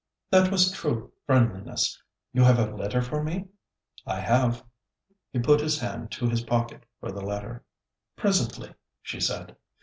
'That 0.31 0.51
was 0.51 0.71
true 0.71 1.11
friendliness. 1.27 2.01
You 2.33 2.41
have 2.43 2.57
a 2.57 2.71
letter 2.75 3.03
for 3.03 3.23
me?' 3.23 3.45
'I 4.07 4.19
have.' 4.21 4.63
He 5.31 5.37
put 5.37 5.61
his 5.61 5.77
hand 5.79 6.09
to 6.13 6.27
his 6.27 6.43
pocket 6.43 6.87
for 6.99 7.11
the 7.11 7.21
letter. 7.21 7.63
'Presently,' 8.17 8.73
she 9.03 9.19
said. 9.19 9.55